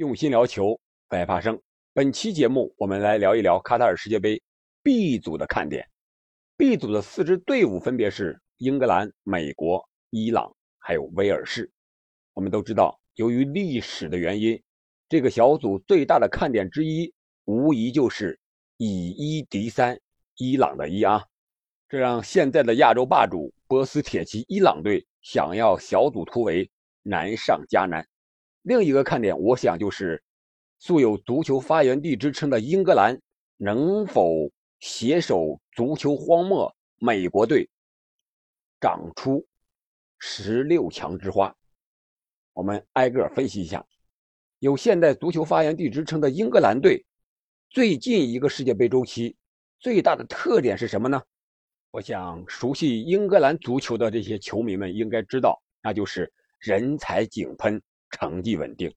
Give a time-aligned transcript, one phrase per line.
[0.00, 1.60] 用心聊球，爱发声。
[1.92, 4.42] 本期节目，我们来聊一聊卡塔尔世界杯
[4.82, 5.86] B 组的看点。
[6.56, 11.70] B 组的四支队伍分别是英格兰、美国、伊朗，还有威尔士。
[12.32, 14.58] 我们都知道，由于历史的原因，
[15.06, 17.12] 这个小组最大的看点之一，
[17.44, 18.40] 无疑就是
[18.78, 20.00] 以一敌三，
[20.36, 21.22] 伊朗的一啊，
[21.90, 26.70] 这让现在的亚洲霸主波斯铁骑伊朗队想要小组突围
[27.02, 28.02] 难上加难。
[28.62, 30.22] 另一个看点，我想就是
[30.78, 33.20] 素有“足球发源地”之称的英格兰
[33.56, 37.68] 能否携手足球荒漠美国队，
[38.80, 39.46] 长出
[40.18, 41.54] 十六强之花？
[42.52, 43.86] 我们挨个分析一下。
[44.58, 47.04] 有现代足球发源地之称的英格兰队，
[47.70, 49.34] 最近一个世界杯周期
[49.78, 51.22] 最大的特点是什么呢？
[51.90, 57.80] 我想熟悉英格兰足球的这些球迷们应该知道，那就是人才井喷。
[58.10, 58.94] 成绩稳定。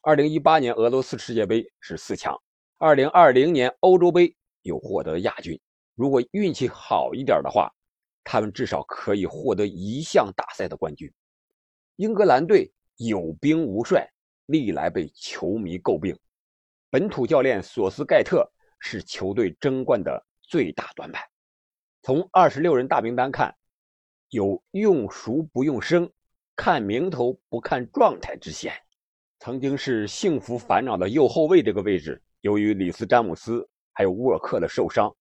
[0.00, 2.38] 二零一八年俄罗斯世界杯是四强，
[2.78, 5.58] 二零二零年欧洲杯又获得亚军。
[5.94, 7.72] 如果运气好一点的话，
[8.22, 11.12] 他们至少可以获得一项大赛的冠军。
[11.96, 14.10] 英格兰队有兵无帅，
[14.46, 16.18] 历来被球迷诟病。
[16.90, 21.22] 本土教练索斯盖特是球队争冠的最大短板。
[22.02, 23.54] 从二十六人大名单看，
[24.28, 26.10] 有用熟不用生。
[26.56, 28.72] 看名头不看状态之嫌，
[29.40, 35.14] 曾经是幸福烦恼的右后卫这个位置，由于里斯詹姆斯还有沃尔克的受伤，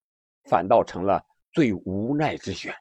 [0.49, 2.73] 反倒成了最无奈之选。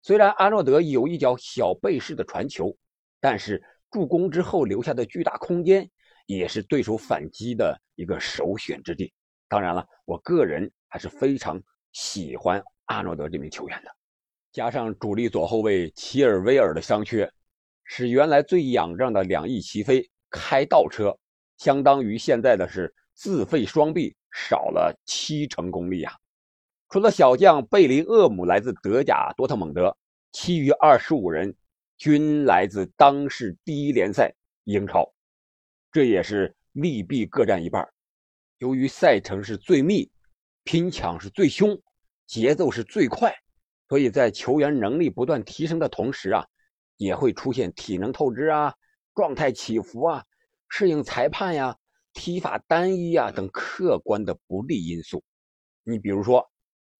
[0.00, 2.74] 虽然阿诺德有一脚小背式的传球，
[3.20, 5.88] 但是助攻之后留下的巨大空间，
[6.26, 9.12] 也是对手反击的一个首选之地。
[9.46, 13.90] 当然了，我个人还是非常喜欢阿诺德这名球员的，
[14.52, 17.30] 加上主力左后卫齐尔维尔的伤缺。
[17.90, 21.18] 使原来最仰仗的两翼齐飞开倒车，
[21.56, 26.12] 相当于现在的是自废双臂，少了七成功力啊！
[26.90, 29.96] 除了小将贝林厄姆来自德甲多特蒙德，
[30.32, 31.56] 其余二十五人
[31.96, 34.34] 均来自当世第一联赛
[34.64, 35.10] 英超，
[35.90, 37.88] 这也是利弊各占一半。
[38.58, 40.10] 由于赛程是最密，
[40.62, 41.80] 拼抢是最凶，
[42.26, 43.34] 节奏是最快，
[43.88, 46.46] 所以在球员能力不断提升的同时啊。
[46.98, 48.74] 也会出现体能透支啊、
[49.14, 50.24] 状态起伏啊、
[50.68, 51.76] 适应裁判呀、
[52.12, 55.22] 踢法单一啊等客观的不利因素。
[55.84, 56.44] 你比如说，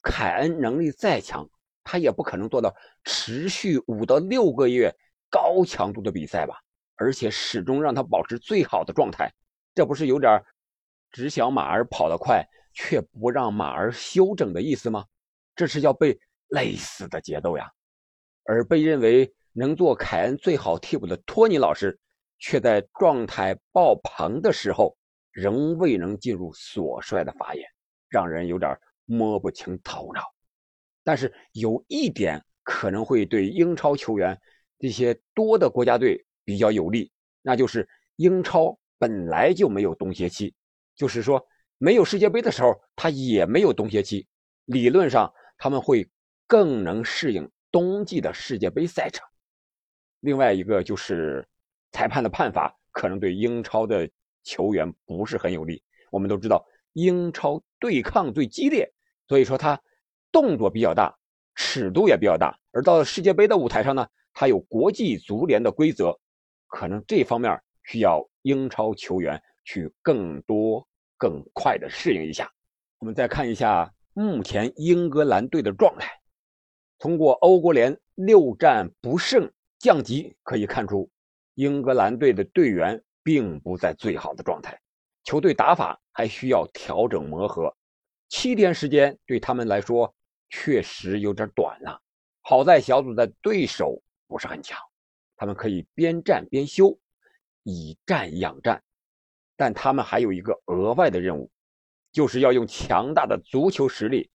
[0.01, 1.47] 凯恩能力再强，
[1.83, 4.95] 他也不可能做到持续五到六个月
[5.29, 6.55] 高强度的比赛吧？
[6.95, 9.33] 而且始终让他保持最好的状态，
[9.75, 10.43] 这不是有点
[11.11, 15.05] 只想马儿跑得快，却不让马儿休整的意思吗？
[15.57, 16.19] 这是要被
[16.51, 17.69] 累死的节奏呀！
[18.45, 19.35] 而被认为。
[19.53, 21.99] 能做凯恩最好替补的托尼老师，
[22.39, 24.97] 却在状态爆棚的时候，
[25.33, 27.65] 仍未能进入所帅的法眼，
[28.09, 30.23] 让人有点摸不清头脑。
[31.03, 34.39] 但是有一点可能会对英超球员
[34.79, 37.11] 这些多的国家队比较有利，
[37.43, 40.55] 那就是英超本来就没有冬歇期，
[40.95, 41.45] 就是说
[41.79, 44.27] 没有世界杯的时候，他也没有冬歇期，
[44.67, 46.09] 理论上他们会
[46.47, 49.27] 更能适应冬季的世界杯赛程。
[50.21, 51.47] 另外一个就是
[51.93, 54.09] 裁判的判罚可能对英超的
[54.43, 55.83] 球员不是很有利。
[56.11, 58.91] 我们都知道英超对抗最激烈，
[59.29, 59.81] 所以说他
[60.33, 61.17] 动作比较大，
[61.55, 62.59] 尺度也比较大。
[62.73, 66.19] 而到了世界杯的舞台上呢，它有国际足联的规则，
[66.67, 70.87] 可能这方面需要英超球员去更多、
[71.17, 72.51] 更快的适应一下。
[72.99, 76.11] 我们再看一下目前英格兰队的状态，
[76.99, 79.51] 通过欧国联六战不胜。
[79.79, 81.09] 降级可以看出，
[81.55, 84.81] 英格兰队的队员并不在最好的状态，
[85.23, 87.75] 球队打法还需要调整磨合。
[88.29, 90.15] 七天时间对他们来说
[90.51, 92.01] 确实有点短了。
[92.43, 94.79] 好在小组的对手不是很强，
[95.37, 96.99] 他们可以边战边修，
[97.63, 98.83] 以战养战。
[99.57, 101.51] 但他们还有一个额外的任务，
[102.13, 104.31] 就是要用强大的足球实力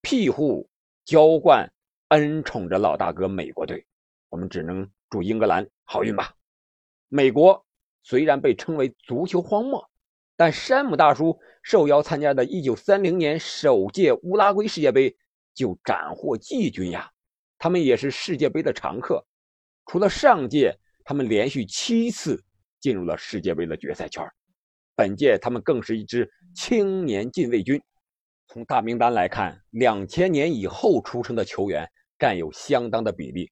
[0.00, 0.68] 庇护、
[1.04, 1.68] 浇灌、
[2.08, 3.86] 恩宠着老大哥美国队。
[4.34, 6.34] 我们只能祝英格兰好运吧。
[7.08, 7.64] 美国
[8.02, 9.88] 虽然被称为足球荒漠，
[10.34, 15.16] 但山姆大叔受邀参加的1930年首届乌拉圭世界杯
[15.54, 17.08] 就斩获季军呀。
[17.58, 19.24] 他们也是世界杯的常客，
[19.86, 22.42] 除了上届，他们连续七次
[22.80, 24.28] 进入了世界杯的决赛圈。
[24.96, 27.80] 本届他们更是一支青年禁卫军。
[28.48, 31.88] 从大名单来看，2000年以后出生的球员
[32.18, 33.48] 占有相当的比例。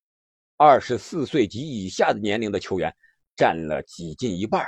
[0.64, 2.94] 二十四岁及以下的年龄的球员
[3.35, 4.64] 占了几近一半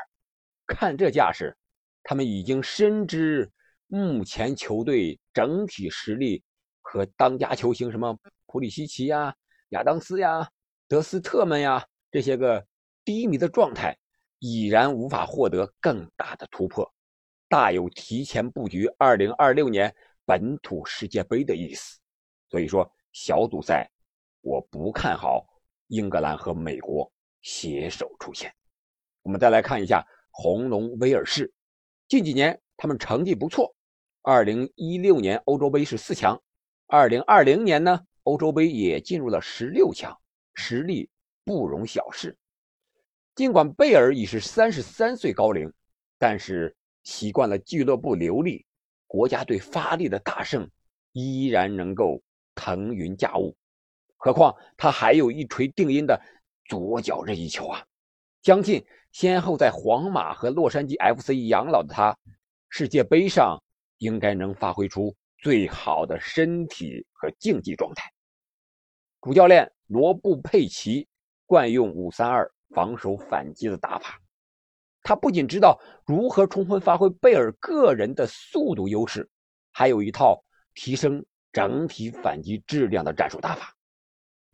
[0.66, 1.56] 看这架势，
[2.02, 3.48] 他们已经深知
[3.86, 6.42] 目前球队整体实力
[6.82, 9.32] 和当家球星什么普里西奇呀、
[9.68, 10.50] 亚当斯呀、
[10.88, 12.66] 德斯特们呀这些个
[13.04, 13.96] 低迷的状态，
[14.40, 16.92] 已然无法获得更大的突破，
[17.48, 19.94] 大有提前布局2026年
[20.26, 22.00] 本土世界杯的意思。
[22.50, 23.88] 所以说，小组赛
[24.40, 25.46] 我不看好
[25.88, 27.10] 英格兰和美国
[27.42, 28.52] 携手出现。
[29.22, 30.06] 我们再来看一下。
[30.36, 31.52] 红龙威尔士，
[32.08, 33.72] 近几年他们成绩不错。
[34.20, 36.42] 二零一六年欧洲杯是四强，
[36.88, 40.12] 二零二零年呢，欧洲杯也进入了十六强，
[40.54, 41.08] 实力
[41.44, 42.36] 不容小视。
[43.36, 45.72] 尽管贝尔已是三十三岁高龄，
[46.18, 48.66] 但是习惯了俱乐部流利、
[49.06, 50.68] 国家队发力的大胜，
[51.12, 52.20] 依然能够
[52.56, 53.56] 腾云驾雾。
[54.24, 56.18] 何况他还有一锤定音的
[56.66, 57.84] 左脚任意球啊！
[58.42, 58.82] 相信。
[59.12, 62.18] 先后在皇马和洛杉矶 FC 养老的他，
[62.68, 63.62] 世界杯上
[63.98, 68.10] 应该能发挥出最好的身体和竞技状态。
[69.20, 71.06] 主教练罗布佩奇
[71.46, 74.18] 惯用五三二防守反击的打法，
[75.02, 79.28] 他不仅知道如何充分发挥贝尔个人的速度优势，
[79.70, 80.42] 还有一套
[80.74, 83.73] 提升整体反击质量的战术打法。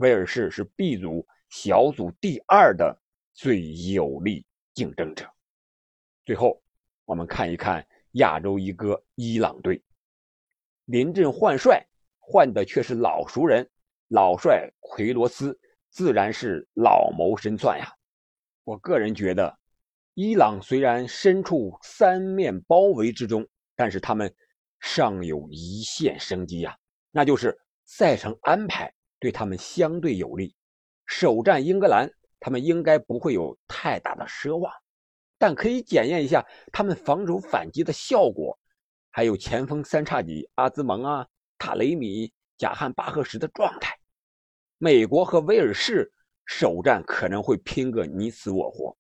[0.00, 3.00] 威尔士是 B 组小组第二的
[3.32, 4.44] 最有力。
[4.72, 5.28] 竞争者。
[6.24, 6.62] 最后，
[7.04, 9.82] 我们看一看亚洲一哥伊朗队，
[10.86, 11.84] 临阵换帅，
[12.18, 13.68] 换的却是老熟人，
[14.08, 15.58] 老帅奎罗斯
[15.90, 17.92] 自然是老谋深算呀。
[18.64, 19.58] 我个人觉得，
[20.14, 24.32] 伊朗虽然身处三面包围之中，但是他们
[24.78, 26.78] 尚有一线生机呀，
[27.10, 30.56] 那就是赛程安排对他们相对有利，
[31.06, 32.10] 首战英格兰。
[32.42, 34.72] 他们应该不会有太大的奢望，
[35.36, 38.58] 但可以检验一下他们防守反击的效果，
[39.10, 41.26] 还有前锋三叉戟阿兹蒙啊、
[41.58, 43.94] 塔雷米、贾汉巴赫什的状态。
[44.78, 46.10] 美国和威尔士
[46.46, 48.96] 首战可能会拼个你死我活，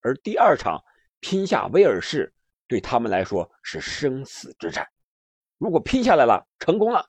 [0.00, 0.80] 而第二场
[1.18, 2.32] 拼下威尔士
[2.68, 4.86] 对他们来说是生死之战。
[5.58, 7.04] 如果拼下来了，成功了，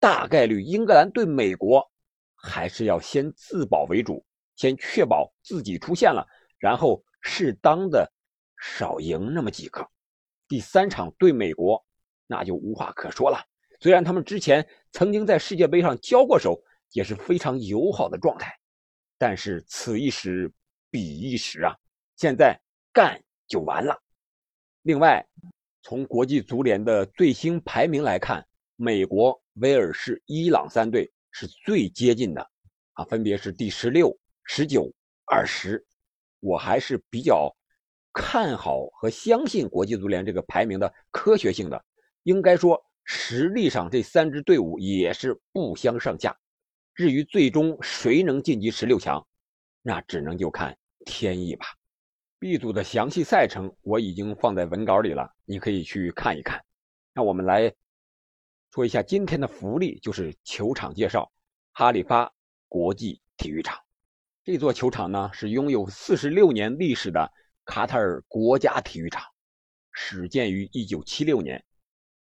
[0.00, 1.88] 大概率英格兰对美国
[2.34, 4.24] 还是要先自保为主。
[4.56, 6.26] 先确保自己出现了，
[6.58, 8.12] 然后适当的
[8.60, 9.88] 少赢那么几个。
[10.48, 11.82] 第三场对美国，
[12.26, 13.42] 那就无话可说了。
[13.80, 16.62] 虽然他们之前曾经在世界杯上交过手，
[16.92, 18.54] 也是非常友好的状态，
[19.16, 20.52] 但是此一时
[20.90, 21.74] 彼一时啊，
[22.16, 22.60] 现在
[22.92, 23.18] 干
[23.48, 23.98] 就完了。
[24.82, 25.26] 另外，
[25.82, 32.50] 从国际足联的最新排名来看，美国、威尔士、伊朗三队是最接近的
[32.94, 34.18] 啊，分别是第十六。
[34.44, 34.92] 十九、
[35.26, 35.86] 二十，
[36.40, 37.54] 我还是比较
[38.12, 41.84] 看好和相信国际足联这个排名的科学性的。
[42.24, 46.36] 应该说，实力上这三支队伍也是不相上下。
[46.94, 49.24] 至于最终谁能晋级十六强，
[49.82, 50.76] 那只能就看
[51.06, 51.66] 天意吧。
[52.38, 56.60] B 组的详细赛程我已经放在文稿里了，你可以去看一看。
[57.14, 57.72] 那我们来
[58.72, 61.32] 说一下今天的福利，就是球场介绍：
[61.72, 62.32] 哈里发
[62.68, 63.76] 国际体育场。
[64.44, 67.32] 这座球场呢，是拥有四十六年历史的
[67.64, 69.24] 卡塔尔国家体育场，
[69.90, 71.64] 始建于一九七六年，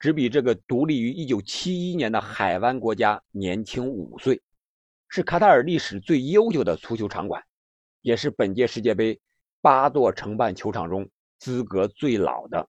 [0.00, 4.42] 只比这个独立于一九七一年的海湾国家年轻五岁，
[5.08, 7.40] 是卡塔尔历史最悠久的足球场馆，
[8.00, 9.20] 也是本届世界杯
[9.60, 11.08] 八座承办球场中
[11.38, 12.68] 资格最老的。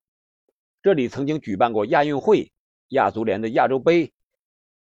[0.83, 2.52] 这里曾经举办过亚运会、
[2.93, 4.11] 亚足联的亚洲杯、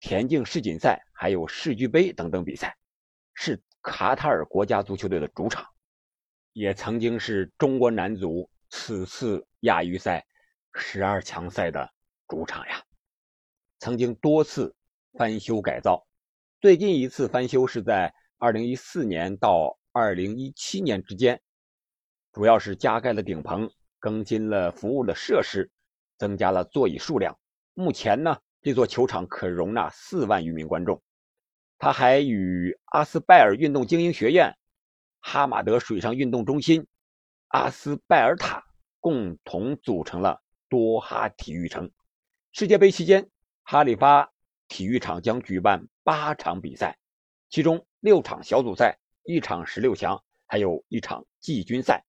[0.00, 2.76] 田径世锦赛，还有世俱杯等等比赛，
[3.32, 3.62] 是。
[3.82, 5.66] 卡塔尔国家足球队的主场，
[6.52, 10.26] 也曾经是中国男足此次亚预赛
[10.74, 11.90] 十二强赛的
[12.28, 12.84] 主场呀。
[13.78, 14.76] 曾经多次
[15.14, 16.06] 翻修改造，
[16.60, 21.40] 最近一次翻修是在二零一四年到二零一七年之间，
[22.30, 25.70] 主要是加盖了顶棚，更新了服务的设施，
[26.18, 27.38] 增加了座椅数量。
[27.74, 31.02] 目前呢，这座球场可容纳四万余名观众。
[31.78, 34.56] 他还与阿斯拜尔运动精英学院、
[35.20, 36.86] 哈马德水上运动中心、
[37.48, 38.64] 阿斯拜尔塔
[39.00, 41.90] 共同组成了多哈体育城。
[42.52, 43.30] 世界杯期间，
[43.62, 44.30] 哈里发
[44.68, 46.98] 体育场将举办八场比赛，
[47.48, 52.04] 其中六场小组赛，一场十六强，还有一场季军赛。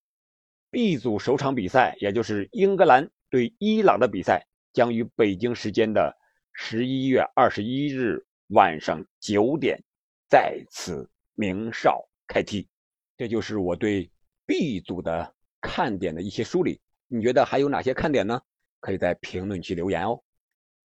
[0.69, 6.15] B 组首场比赛，也就是英格兰对伊朗的比赛，将于北京时间的
[6.53, 8.25] 十一月二十一日。
[8.53, 9.81] 晚上九点，
[10.27, 12.67] 再次鸣哨开踢，
[13.15, 14.11] 这就是我对
[14.45, 16.81] B 组的看点的一些梳理。
[17.07, 18.41] 你觉得还有哪些看点呢？
[18.81, 20.21] 可以在评论区留言哦。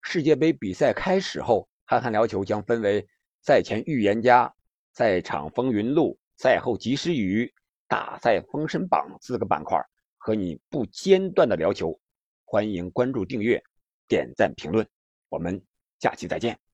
[0.00, 3.04] 世界杯比赛开始后，憨憨聊球将分为
[3.42, 4.54] 赛前预言家、
[4.92, 7.52] 赛场风云录、赛后及时雨、
[7.88, 9.76] 大赛封神榜四个板块，
[10.18, 11.98] 和你不间断的聊球。
[12.44, 13.60] 欢迎关注、订阅、
[14.08, 14.86] 点赞、评论，
[15.28, 15.62] 我们
[16.00, 16.65] 下期再见。